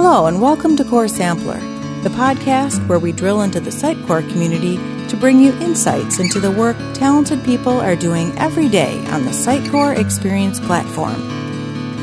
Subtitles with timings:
[0.00, 1.58] Hello, and welcome to Core Sampler,
[2.04, 4.76] the podcast where we drill into the Sitecore community
[5.08, 9.32] to bring you insights into the work talented people are doing every day on the
[9.32, 11.18] Sitecore Experience platform.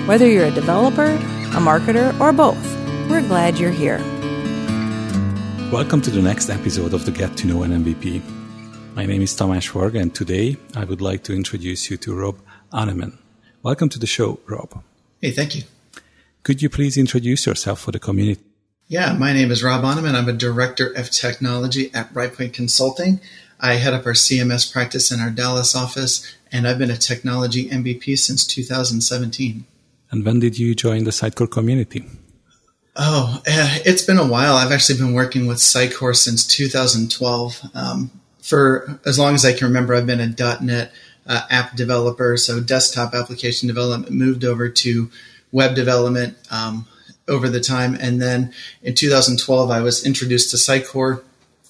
[0.08, 2.62] Whether you're a developer, a marketer, or both,
[3.10, 4.00] we're glad you're here.
[5.72, 8.22] Welcome to the next episode of the Get to Know an MVP.
[8.94, 12.42] My name is Tamás Varga, and today I would like to introduce you to Rob
[12.74, 13.20] Ahnemann.
[13.64, 14.84] Welcome to the show, Rob.
[15.22, 15.64] Hey, thank you.
[16.46, 18.40] Could you please introduce yourself for the community?
[18.88, 20.14] Yeah, my name is Rob Ahnemann.
[20.14, 23.20] I'm a director of technology at Brightpoint Consulting.
[23.60, 27.68] I head up our CMS practice in our Dallas office, and I've been a technology
[27.68, 29.66] MVP since 2017.
[30.12, 32.06] And when did you join the Sitecore community?
[32.96, 34.54] Oh, eh, it's been a while.
[34.54, 37.72] I've actually been working with Sitecore since 2012.
[37.74, 38.12] Um,
[38.44, 40.28] for as long as I can remember, I've been a
[40.62, 40.92] .NET
[41.26, 44.14] uh, app developer, so desktop application development.
[44.14, 45.10] Moved over to
[45.56, 46.86] web development um,
[47.30, 47.98] over the time.
[48.02, 51.24] And then in 2012, I was introduced to Sitecore.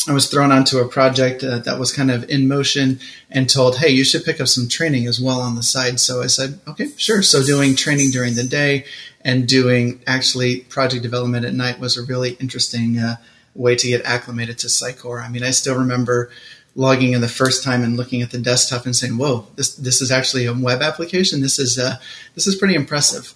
[0.08, 3.77] I was thrown onto a project uh, that was kind of in motion and told,
[3.77, 6.00] hey, you should pick up some training as well on the side.
[6.00, 7.22] So I said, okay, sure.
[7.22, 8.86] So doing training during the day
[9.22, 13.17] and doing actually project development at night was a really interesting uh,
[13.53, 15.23] way to get acclimated to Sitecore.
[15.23, 16.31] I mean, I still remember
[16.75, 20.02] logging in the first time and looking at the desktop and saying, "Whoa, this this
[20.02, 21.42] is actually a web application.
[21.42, 21.97] This is uh,
[22.36, 23.33] this is pretty impressive."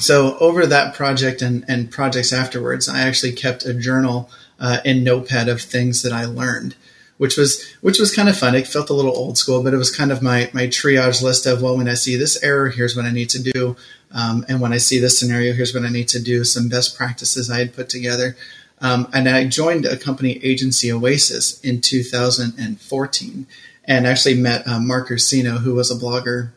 [0.00, 4.28] So over that project and, and projects afterwards, I actually kept a journal
[4.58, 6.74] uh, in Notepad of things that I learned,
[7.18, 8.56] which was which was kind of fun.
[8.56, 11.46] It felt a little old school, but it was kind of my my triage list
[11.46, 13.76] of well, when I see this error, here's what I need to do,
[14.10, 16.42] um, and when I see this scenario, here's what I need to do.
[16.42, 18.36] Some best practices I had put together,
[18.80, 23.46] um, and I joined a company agency Oasis in 2014,
[23.84, 26.50] and actually met uh, Mark Ursino, who was a blogger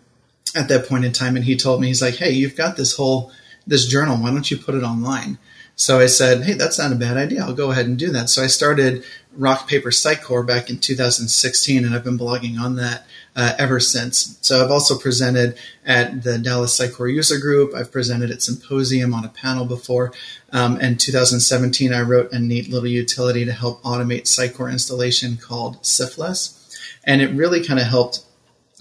[0.56, 2.95] at that point in time and he told me he's like hey you've got this
[2.95, 3.31] whole
[3.67, 4.17] this journal.
[4.17, 5.38] Why don't you put it online?
[5.76, 7.44] So i said hey that's not a bad idea.
[7.44, 8.30] I'll go ahead and do that.
[8.30, 13.05] So i started rock paper sitecore back in 2016 and i've been blogging on that
[13.36, 14.39] uh, ever since.
[14.42, 15.55] So i've also presented
[15.86, 17.76] at the dallas sitecore user group.
[17.76, 20.14] I've presented at symposium on a panel before.
[20.52, 25.86] Um, in 2017 i wrote a neat little utility to help automate sitecore installation called
[25.86, 26.55] sifless
[27.04, 28.22] and it really kind of helped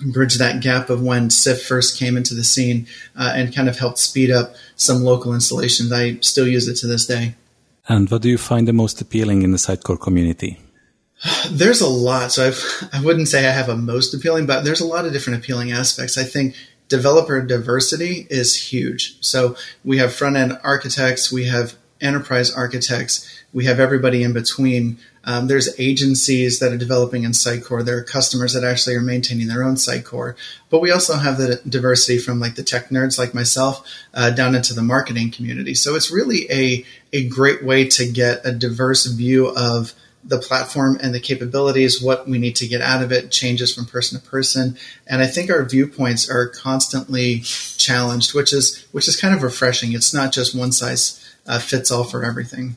[0.04, 2.86] bridge that gap of when SIF first came into the scene
[3.16, 5.92] uh, and kind of helped speed up some local installations.
[5.92, 7.34] I still use it to this day.
[7.88, 10.58] And what do you find the most appealing in the Sitecore community?
[11.50, 12.32] There's a lot.
[12.32, 15.12] So I've, I wouldn't say I have a most appealing, but there's a lot of
[15.12, 16.18] different appealing aspects.
[16.18, 16.54] I think
[16.88, 19.16] developer diversity is huge.
[19.24, 24.98] So we have front end architects, we have enterprise architects, we have everybody in between
[25.26, 27.84] um, there's agencies that are developing in Sitecore.
[27.84, 30.36] There are customers that actually are maintaining their own Sitecore.
[30.70, 34.54] But we also have the diversity from like the tech nerds like myself uh, down
[34.54, 35.74] into the marketing community.
[35.74, 40.98] So it's really a, a great way to get a diverse view of the platform
[41.02, 44.28] and the capabilities, what we need to get out of it, changes from person to
[44.28, 44.76] person.
[45.08, 49.92] And I think our viewpoints are constantly challenged, which is which is kind of refreshing.
[49.92, 52.76] It's not just one size uh, fits all for everything.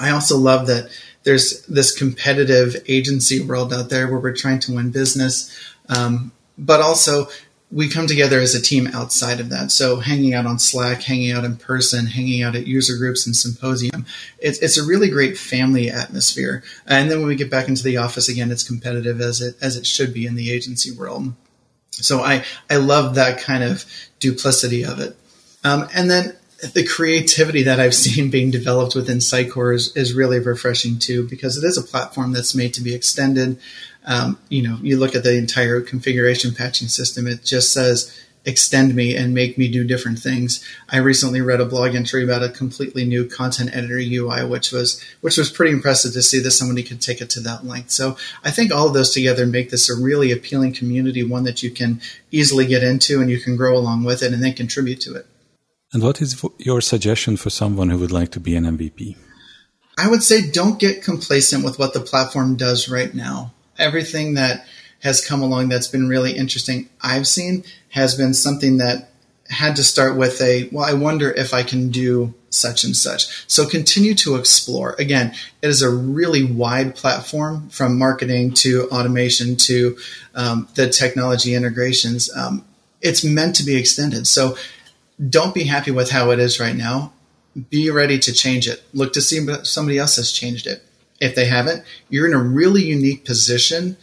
[0.00, 0.90] I also love that
[1.24, 5.56] there's this competitive agency world out there where we're trying to win business,
[5.88, 7.28] um, but also
[7.70, 9.70] we come together as a team outside of that.
[9.70, 13.34] So hanging out on Slack, hanging out in person, hanging out at user groups and
[13.34, 14.04] symposium.
[14.38, 16.62] It's, it's a really great family atmosphere.
[16.86, 19.76] And then when we get back into the office again, it's competitive as it, as
[19.76, 21.32] it should be in the agency world.
[21.92, 23.86] So I, I love that kind of
[24.18, 25.16] duplicity of it.
[25.64, 30.38] Um, and then the creativity that I've seen being developed within Sitecore is, is really
[30.38, 33.58] refreshing too, because it is a platform that's made to be extended.
[34.04, 38.94] Um, you know, you look at the entire configuration patching system, it just says extend
[38.94, 40.64] me and make me do different things.
[40.88, 45.02] I recently read a blog entry about a completely new content editor UI, which was
[45.20, 47.90] which was pretty impressive to see that somebody could take it to that length.
[47.90, 51.62] So I think all of those together make this a really appealing community, one that
[51.62, 52.00] you can
[52.30, 55.26] easily get into and you can grow along with it and then contribute to it.
[55.92, 59.16] And what is your suggestion for someone who would like to be an MVP?
[59.98, 63.52] I would say don't get complacent with what the platform does right now.
[63.78, 64.66] Everything that
[65.00, 69.10] has come along that's been really interesting I've seen has been something that
[69.50, 73.44] had to start with a, well, I wonder if I can do such and such.
[73.50, 74.94] So continue to explore.
[74.98, 79.98] Again, it is a really wide platform from marketing to automation to
[80.34, 82.34] um, the technology integrations.
[82.34, 82.64] Um,
[83.02, 84.26] it's meant to be extended.
[84.26, 84.56] So
[85.28, 87.12] don't be happy with how it is right now.
[87.70, 88.82] Be ready to change it.
[88.94, 90.82] Look to see if somebody else has changed it.
[91.20, 93.96] If they haven't, you're in a really unique position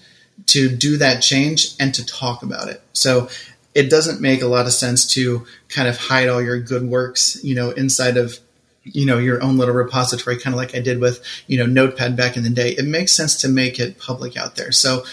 [0.47, 2.81] to do that change and to talk about it.
[2.93, 3.29] So
[3.75, 7.43] it doesn't make a lot of sense to kind of hide all your good works,
[7.43, 8.39] you know, inside of
[8.83, 12.15] you know your own little repository kind of like i did with you know notepad
[12.15, 15.03] back in the day it makes sense to make it public out there so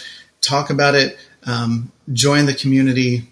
[0.41, 3.29] talk about it um, join the community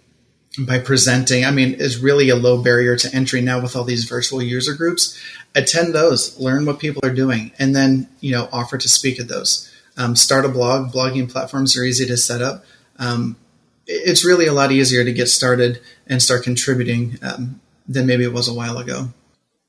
[0.59, 4.05] by presenting i mean is really a low barrier to entry now with all these
[4.05, 5.19] virtual user groups.
[5.55, 9.29] Attend those learn what people are doing and then you know offer to speak at
[9.29, 9.71] those.
[9.97, 10.93] Um, start a blog.
[10.93, 12.65] Blogging platforms are easy to set up.
[12.99, 13.37] Um,
[13.87, 18.33] it's really a lot easier to get started and start contributing um, than maybe it
[18.33, 19.11] was a while ago.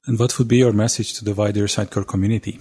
[0.07, 2.59] And what would be your message to the wider Sitecore community?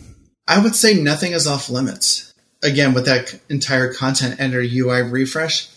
[0.49, 2.35] I would say nothing is off limits.
[2.62, 5.69] Again, with that entire content editor UI refresh,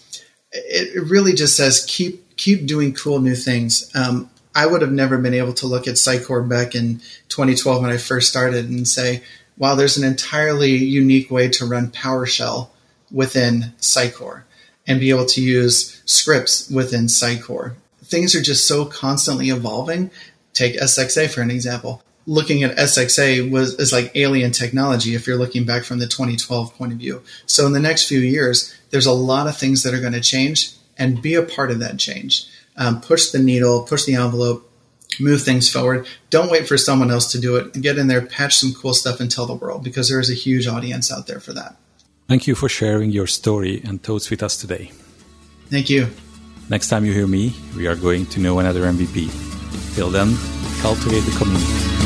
[0.51, 3.91] it really just says keep keep doing cool new things.
[3.95, 7.91] Um, I would have never been able to look at Sitecore back in 2012 when
[7.91, 9.21] I first started and say,
[9.57, 12.69] "Wow, there's an entirely unique way to run PowerShell
[13.11, 14.43] within Sitecore
[14.87, 17.73] and be able to use scripts within Sitecore."
[18.03, 20.09] Things are just so constantly evolving
[20.57, 22.01] take SXA for an example.
[22.25, 26.75] Looking at SXA was is like alien technology if you're looking back from the 2012
[26.75, 27.21] point of view.
[27.45, 30.19] So in the next few years, there's a lot of things that are going to
[30.19, 32.47] change, and be a part of that change.
[32.75, 34.71] Um, push the needle, push the envelope,
[35.19, 36.07] move things forward.
[36.29, 37.73] Don't wait for someone else to do it.
[37.81, 40.35] Get in there, patch some cool stuff, and tell the world because there is a
[40.35, 41.75] huge audience out there for that.
[42.27, 44.91] Thank you for sharing your story and thoughts with us today.
[45.69, 46.07] Thank you.
[46.69, 49.95] Next time you hear me, we are going to know another MVP.
[49.95, 50.35] Till then,
[50.81, 51.96] cultivate the community.